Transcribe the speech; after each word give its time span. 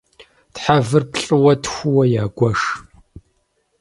Тхьэвыр 0.53 1.03
плӏыуэ-тхууэ 1.11 2.03
ягуэш. 2.23 2.61